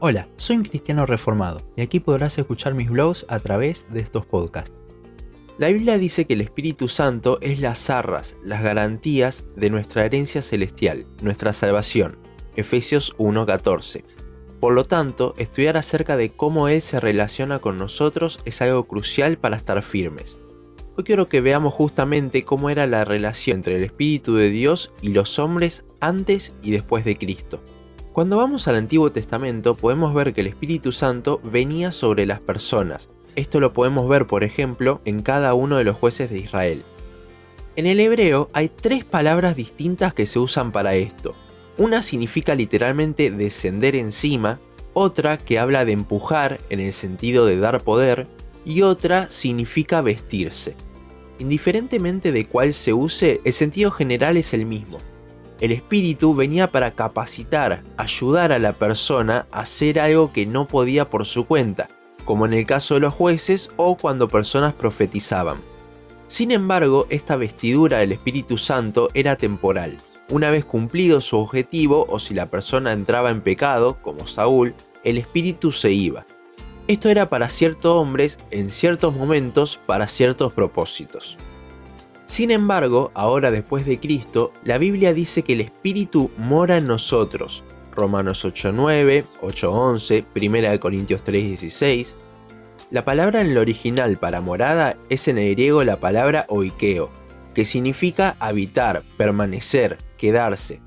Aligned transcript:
Hola, 0.00 0.28
soy 0.36 0.58
un 0.58 0.62
cristiano 0.62 1.06
reformado 1.06 1.60
y 1.74 1.80
aquí 1.80 1.98
podrás 1.98 2.38
escuchar 2.38 2.72
mis 2.72 2.88
blogs 2.88 3.26
a 3.28 3.40
través 3.40 3.84
de 3.90 3.98
estos 3.98 4.24
podcasts. 4.24 4.72
La 5.58 5.70
Biblia 5.70 5.98
dice 5.98 6.24
que 6.24 6.34
el 6.34 6.40
Espíritu 6.40 6.86
Santo 6.86 7.40
es 7.40 7.58
las 7.58 7.90
arras, 7.90 8.36
las 8.40 8.62
garantías 8.62 9.42
de 9.56 9.70
nuestra 9.70 10.04
herencia 10.04 10.40
celestial, 10.40 11.06
nuestra 11.20 11.52
salvación. 11.52 12.16
Efesios 12.54 13.12
1:14. 13.18 14.04
Por 14.60 14.72
lo 14.72 14.84
tanto, 14.84 15.34
estudiar 15.36 15.76
acerca 15.76 16.16
de 16.16 16.30
cómo 16.30 16.68
Él 16.68 16.80
se 16.80 17.00
relaciona 17.00 17.58
con 17.58 17.76
nosotros 17.76 18.38
es 18.44 18.62
algo 18.62 18.84
crucial 18.86 19.36
para 19.36 19.56
estar 19.56 19.82
firmes. 19.82 20.36
Hoy 20.96 21.02
quiero 21.02 21.28
que 21.28 21.40
veamos 21.40 21.74
justamente 21.74 22.44
cómo 22.44 22.70
era 22.70 22.86
la 22.86 23.04
relación 23.04 23.56
entre 23.56 23.74
el 23.74 23.82
Espíritu 23.82 24.36
de 24.36 24.50
Dios 24.50 24.92
y 25.02 25.08
los 25.08 25.40
hombres 25.40 25.84
antes 25.98 26.54
y 26.62 26.70
después 26.70 27.04
de 27.04 27.18
Cristo. 27.18 27.60
Cuando 28.18 28.38
vamos 28.38 28.66
al 28.66 28.74
Antiguo 28.74 29.12
Testamento 29.12 29.76
podemos 29.76 30.12
ver 30.12 30.34
que 30.34 30.40
el 30.40 30.48
Espíritu 30.48 30.90
Santo 30.90 31.40
venía 31.44 31.92
sobre 31.92 32.26
las 32.26 32.40
personas. 32.40 33.10
Esto 33.36 33.60
lo 33.60 33.72
podemos 33.72 34.08
ver, 34.08 34.26
por 34.26 34.42
ejemplo, 34.42 35.00
en 35.04 35.22
cada 35.22 35.54
uno 35.54 35.76
de 35.76 35.84
los 35.84 35.94
jueces 35.94 36.28
de 36.28 36.38
Israel. 36.38 36.82
En 37.76 37.86
el 37.86 38.00
hebreo 38.00 38.50
hay 38.52 38.70
tres 38.70 39.04
palabras 39.04 39.54
distintas 39.54 40.14
que 40.14 40.26
se 40.26 40.40
usan 40.40 40.72
para 40.72 40.96
esto. 40.96 41.36
Una 41.76 42.02
significa 42.02 42.56
literalmente 42.56 43.30
descender 43.30 43.94
encima, 43.94 44.58
otra 44.94 45.36
que 45.36 45.60
habla 45.60 45.84
de 45.84 45.92
empujar 45.92 46.58
en 46.70 46.80
el 46.80 46.94
sentido 46.94 47.46
de 47.46 47.60
dar 47.60 47.84
poder, 47.84 48.26
y 48.64 48.82
otra 48.82 49.30
significa 49.30 50.00
vestirse. 50.00 50.74
Indiferentemente 51.38 52.32
de 52.32 52.48
cuál 52.48 52.74
se 52.74 52.92
use, 52.92 53.40
el 53.44 53.52
sentido 53.52 53.92
general 53.92 54.36
es 54.36 54.54
el 54.54 54.66
mismo. 54.66 54.98
El 55.60 55.72
espíritu 55.72 56.34
venía 56.34 56.70
para 56.70 56.92
capacitar, 56.92 57.82
ayudar 57.96 58.52
a 58.52 58.60
la 58.60 58.74
persona 58.74 59.46
a 59.50 59.60
hacer 59.60 59.98
algo 59.98 60.32
que 60.32 60.46
no 60.46 60.68
podía 60.68 61.10
por 61.10 61.26
su 61.26 61.46
cuenta, 61.46 61.88
como 62.24 62.46
en 62.46 62.52
el 62.52 62.64
caso 62.64 62.94
de 62.94 63.00
los 63.00 63.14
jueces 63.14 63.70
o 63.76 63.96
cuando 63.96 64.28
personas 64.28 64.74
profetizaban. 64.74 65.58
Sin 66.28 66.52
embargo, 66.52 67.06
esta 67.10 67.36
vestidura 67.36 67.98
del 67.98 68.12
Espíritu 68.12 68.56
Santo 68.56 69.08
era 69.14 69.34
temporal. 69.34 69.98
Una 70.28 70.50
vez 70.50 70.64
cumplido 70.64 71.20
su 71.20 71.38
objetivo 71.38 72.06
o 72.08 72.18
si 72.18 72.34
la 72.34 72.50
persona 72.50 72.92
entraba 72.92 73.30
en 73.30 73.40
pecado, 73.40 73.96
como 74.02 74.26
Saúl, 74.26 74.74
el 75.02 75.18
Espíritu 75.18 75.72
se 75.72 75.90
iba. 75.90 76.26
Esto 76.86 77.08
era 77.08 77.30
para 77.30 77.48
ciertos 77.48 77.96
hombres 77.96 78.38
en 78.50 78.70
ciertos 78.70 79.16
momentos 79.16 79.80
para 79.86 80.06
ciertos 80.06 80.52
propósitos. 80.52 81.36
Sin 82.28 82.50
embargo, 82.50 83.10
ahora 83.14 83.50
después 83.50 83.86
de 83.86 83.98
Cristo, 83.98 84.52
la 84.62 84.76
Biblia 84.76 85.14
dice 85.14 85.42
que 85.42 85.54
el 85.54 85.62
Espíritu 85.62 86.30
mora 86.36 86.76
en 86.76 86.84
nosotros. 86.84 87.64
Romanos 87.96 88.44
8.9, 88.44 89.24
8.11, 89.40 90.24
1 90.70 90.78
Corintios 90.78 91.22
3.16. 91.24 92.14
La 92.90 93.04
palabra 93.04 93.40
en 93.40 93.48
el 93.48 93.58
original 93.58 94.18
para 94.18 94.42
morada 94.42 94.98
es 95.08 95.26
en 95.26 95.38
el 95.38 95.54
griego 95.54 95.82
la 95.84 96.00
palabra 96.00 96.44
oikeo, 96.48 97.08
que 97.54 97.64
significa 97.64 98.36
habitar, 98.40 99.02
permanecer, 99.16 99.96
quedarse. 100.18 100.80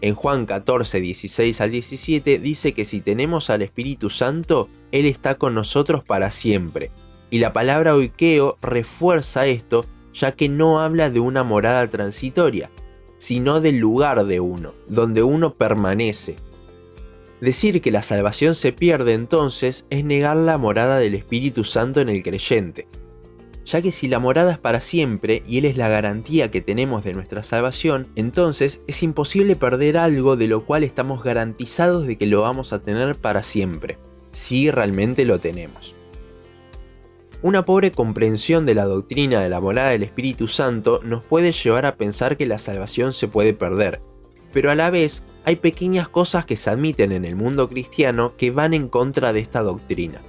En 0.00 0.14
Juan 0.14 0.46
14, 0.46 1.00
16 1.00 1.60
al 1.60 1.70
17 1.70 2.38
dice 2.38 2.72
que 2.72 2.86
si 2.86 3.02
tenemos 3.02 3.50
al 3.50 3.60
Espíritu 3.60 4.08
Santo, 4.08 4.68
Él 4.90 5.04
está 5.04 5.36
con 5.36 5.54
nosotros 5.54 6.02
para 6.02 6.30
siempre. 6.30 6.90
Y 7.30 7.38
la 7.38 7.52
palabra 7.52 7.94
oikeo 7.94 8.56
refuerza 8.62 9.46
esto 9.46 9.84
ya 10.12 10.32
que 10.32 10.48
no 10.48 10.80
habla 10.80 11.10
de 11.10 11.20
una 11.20 11.42
morada 11.42 11.86
transitoria, 11.88 12.70
sino 13.18 13.60
del 13.60 13.78
lugar 13.78 14.24
de 14.24 14.40
uno, 14.40 14.72
donde 14.88 15.22
uno 15.22 15.54
permanece. 15.54 16.36
Decir 17.40 17.80
que 17.80 17.90
la 17.90 18.02
salvación 18.02 18.54
se 18.54 18.72
pierde 18.72 19.14
entonces 19.14 19.84
es 19.90 20.04
negar 20.04 20.36
la 20.36 20.58
morada 20.58 20.98
del 20.98 21.14
Espíritu 21.14 21.64
Santo 21.64 22.00
en 22.00 22.08
el 22.08 22.22
creyente, 22.22 22.86
ya 23.64 23.80
que 23.80 23.92
si 23.92 24.08
la 24.08 24.18
morada 24.18 24.52
es 24.52 24.58
para 24.58 24.80
siempre 24.80 25.42
y 25.46 25.58
Él 25.58 25.64
es 25.64 25.76
la 25.76 25.88
garantía 25.88 26.50
que 26.50 26.60
tenemos 26.60 27.04
de 27.04 27.14
nuestra 27.14 27.42
salvación, 27.42 28.08
entonces 28.16 28.80
es 28.86 29.02
imposible 29.02 29.56
perder 29.56 29.98
algo 29.98 30.36
de 30.36 30.48
lo 30.48 30.64
cual 30.64 30.84
estamos 30.84 31.22
garantizados 31.22 32.06
de 32.06 32.16
que 32.16 32.26
lo 32.26 32.42
vamos 32.42 32.72
a 32.72 32.80
tener 32.80 33.16
para 33.16 33.42
siempre, 33.42 33.98
si 34.30 34.70
realmente 34.70 35.24
lo 35.24 35.38
tenemos. 35.38 35.94
Una 37.42 37.64
pobre 37.64 37.90
comprensión 37.90 38.66
de 38.66 38.74
la 38.76 38.84
doctrina 38.84 39.40
de 39.40 39.48
la 39.48 39.60
morada 39.60 39.90
del 39.90 40.04
Espíritu 40.04 40.46
Santo 40.46 41.00
nos 41.02 41.24
puede 41.24 41.50
llevar 41.50 41.86
a 41.86 41.96
pensar 41.96 42.36
que 42.36 42.46
la 42.46 42.60
salvación 42.60 43.12
se 43.12 43.26
puede 43.26 43.52
perder, 43.52 44.00
pero 44.52 44.70
a 44.70 44.76
la 44.76 44.90
vez 44.90 45.24
hay 45.44 45.56
pequeñas 45.56 46.08
cosas 46.08 46.46
que 46.46 46.54
se 46.54 46.70
admiten 46.70 47.10
en 47.10 47.24
el 47.24 47.34
mundo 47.34 47.68
cristiano 47.68 48.34
que 48.36 48.52
van 48.52 48.74
en 48.74 48.86
contra 48.86 49.32
de 49.32 49.40
esta 49.40 49.60
doctrina. 49.60 50.22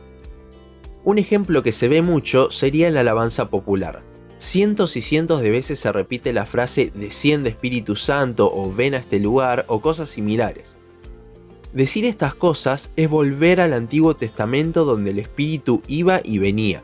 Un 1.04 1.20
ejemplo 1.20 1.62
que 1.62 1.72
se 1.72 1.88
ve 1.88 2.02
mucho 2.02 2.50
sería 2.50 2.90
la 2.90 3.02
alabanza 3.02 3.52
popular. 3.52 4.02
Cientos 4.40 4.98
y 4.98 5.02
cientos 5.02 5.42
de 5.42 5.52
veces 5.52 5.78
se 5.78 5.92
repite 5.92 6.34
la 6.34 6.48
frase 6.48 6.92
desciende 6.96 7.52
Espíritu 7.52 7.96
Santo 7.96 8.52
o 8.52 8.74
ven 8.74 8.96
a 8.96 8.98
este 8.98 9.20
lugar 9.20 9.66
o 9.68 9.82
cosas 9.82 10.10
similares. 10.10 10.78
Decir 11.74 12.06
estas 12.06 12.34
cosas 12.34 12.90
es 12.96 13.08
volver 13.08 13.62
al 13.62 13.74
Antiguo 13.74 14.16
Testamento 14.16 14.84
donde 14.84 15.12
el 15.12 15.20
Espíritu 15.20 15.82
iba 15.88 16.20
y 16.24 16.40
venía, 16.40 16.82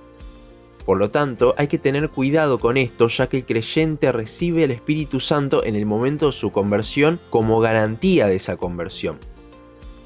por 0.90 0.98
lo 0.98 1.12
tanto, 1.12 1.54
hay 1.56 1.68
que 1.68 1.78
tener 1.78 2.10
cuidado 2.10 2.58
con 2.58 2.76
esto 2.76 3.10
ya 3.10 3.30
que 3.30 3.38
el 3.38 3.46
creyente 3.46 4.12
recibe 4.12 4.64
el 4.64 4.72
Espíritu 4.72 5.20
Santo 5.20 5.64
en 5.64 5.76
el 5.76 5.86
momento 5.86 6.26
de 6.26 6.32
su 6.32 6.52
conversión 6.52 7.20
como 7.30 7.60
garantía 7.60 8.26
de 8.26 8.38
esa 8.38 8.58
conversión. 8.58 9.20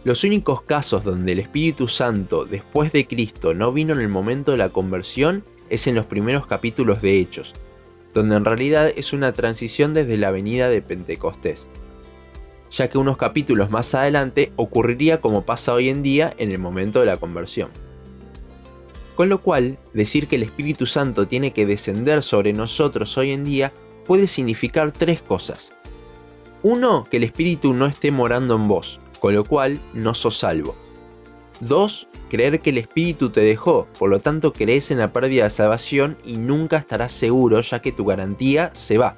Los 0.04 0.26
únicos 0.26 0.64
casos 0.64 1.06
donde 1.06 1.32
el 1.32 1.40
Espíritu 1.40 1.88
Santo 1.88 2.44
después 2.44 2.92
de 2.92 3.08
Cristo 3.08 3.54
no 3.54 3.72
vino 3.72 3.94
en 3.94 4.02
el 4.02 4.10
momento 4.10 4.52
de 4.52 4.58
la 4.58 4.72
conversión 4.72 5.46
es 5.70 5.88
en 5.88 5.96
los 5.96 6.06
primeros 6.06 6.48
capítulos 6.48 7.02
de 7.02 7.18
Hechos, 7.18 7.54
donde 8.14 8.36
en 8.36 8.44
realidad 8.44 8.92
es 8.94 9.14
una 9.14 9.32
transición 9.32 9.94
desde 9.94 10.18
la 10.18 10.32
venida 10.32 10.68
de 10.68 10.82
Pentecostés, 10.82 11.70
ya 12.72 12.90
que 12.90 12.98
unos 12.98 13.16
capítulos 13.16 13.72
más 13.72 13.96
adelante 13.96 14.52
ocurriría 14.58 15.22
como 15.22 15.46
pasa 15.46 15.74
hoy 15.74 15.88
en 15.88 16.04
día 16.04 16.34
en 16.38 16.52
el 16.52 16.60
momento 16.60 17.00
de 17.00 17.06
la 17.06 17.16
conversión. 17.16 17.70
Con 19.16 19.30
lo 19.30 19.42
cual, 19.42 19.78
decir 19.94 20.28
que 20.28 20.38
el 20.38 20.44
Espíritu 20.44 20.86
Santo 20.86 21.28
tiene 21.28 21.54
que 21.54 21.66
descender 21.66 22.24
sobre 22.24 22.52
nosotros 22.54 23.18
hoy 23.18 23.32
en 23.32 23.44
día 23.44 23.72
puede 24.06 24.28
significar 24.28 24.92
tres 24.92 25.22
cosas. 25.22 25.74
Uno, 26.64 27.06
que 27.10 27.18
el 27.18 27.24
Espíritu 27.24 27.74
no 27.74 27.86
esté 27.86 28.12
morando 28.12 28.56
en 28.56 28.68
vos, 28.68 29.00
con 29.20 29.36
lo 29.36 29.44
cual 29.44 29.80
no 29.94 30.14
sos 30.14 30.40
salvo. 30.40 30.76
Dos, 31.60 32.08
creer 32.30 32.62
que 32.62 32.72
el 32.72 32.80
Espíritu 32.80 33.30
te 33.30 33.42
dejó, 33.42 33.88
por 34.00 34.10
lo 34.10 34.20
tanto 34.20 34.52
crees 34.52 34.90
en 34.90 34.98
la 34.98 35.14
pérdida 35.14 35.44
de 35.44 35.50
salvación 35.52 36.18
y 36.26 36.38
nunca 36.38 36.78
estarás 36.78 37.14
seguro 37.14 37.62
ya 37.62 37.82
que 37.82 37.92
tu 37.92 38.06
garantía 38.06 38.72
se 38.74 38.98
va. 38.98 39.16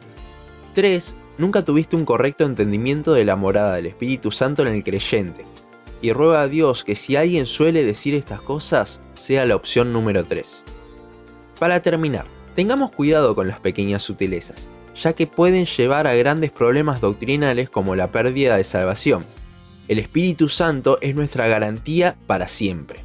Tres, 0.74 1.16
nunca 1.38 1.64
tuviste 1.64 1.96
un 1.96 2.04
correcto 2.04 2.44
entendimiento 2.44 3.14
de 3.14 3.24
la 3.24 3.38
morada 3.38 3.76
del 3.76 3.86
Espíritu 3.86 4.32
Santo 4.32 4.62
en 4.66 4.76
el 4.76 4.84
creyente, 4.84 5.46
y 6.06 6.14
ruega 6.14 6.42
a 6.42 6.48
Dios 6.48 6.84
que 6.84 6.96
si 6.96 7.16
alguien 7.16 7.48
suele 7.48 7.84
decir 7.84 8.14
estas 8.14 8.40
cosas, 8.40 9.02
sea 9.16 9.44
la 9.48 9.56
opción 9.56 9.92
número 9.92 10.24
3. 10.24 10.64
Para 11.58 11.80
terminar, 11.80 12.26
tengamos 12.54 12.92
cuidado 12.92 13.34
con 13.34 13.48
las 13.48 13.60
pequeñas 13.60 14.04
sutilezas, 14.04 14.70
ya 14.96 15.14
que 15.14 15.26
pueden 15.26 15.66
llevar 15.66 16.06
a 16.06 16.14
grandes 16.14 16.52
problemas 16.52 17.02
doctrinales 17.02 17.72
como 17.72 17.96
la 17.96 18.12
pérdida 18.12 18.56
de 18.56 18.64
salvación. 18.64 19.26
El 19.88 19.98
Espíritu 19.98 20.48
Santo 20.48 21.00
es 21.02 21.16
nuestra 21.16 21.48
garantía 21.48 22.16
para 22.28 22.48
siempre. 22.48 23.05